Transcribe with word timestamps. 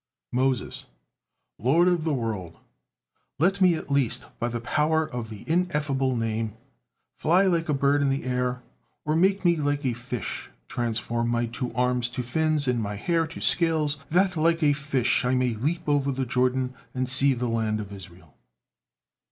Moses: 0.31 0.85
"Lord 1.59 1.87
of 1.87 2.05
the 2.05 2.11
world! 2.11 2.57
Let 3.37 3.61
me 3.61 3.75
at 3.75 3.91
least, 3.91 4.25
by 4.39 4.47
the 4.47 4.59
power 4.59 5.07
of 5.07 5.29
the 5.29 5.43
Ineffable 5.47 6.15
Name, 6.15 6.55
fly 7.19 7.43
like 7.43 7.69
a 7.69 7.73
bird 7.75 8.01
in 8.01 8.09
the 8.09 8.23
air; 8.23 8.63
or 9.05 9.15
make 9.15 9.45
me 9.45 9.57
like 9.57 9.85
a 9.85 9.93
fish 9.93 10.49
transform 10.67 11.29
my 11.29 11.45
two 11.45 11.71
arms 11.75 12.09
to 12.17 12.23
fins 12.23 12.67
and 12.67 12.81
my 12.81 12.95
hair 12.95 13.27
to 13.27 13.39
scales, 13.39 13.97
that 14.09 14.35
like 14.35 14.63
a 14.63 14.73
fish 14.73 15.23
I 15.23 15.35
may 15.35 15.53
leap 15.53 15.87
over 15.87 16.11
the 16.11 16.25
Jordan 16.25 16.73
and 16.95 17.07
see 17.07 17.35
the 17.35 17.47
land 17.47 17.79
of 17.79 17.91
Israel." 17.93 18.33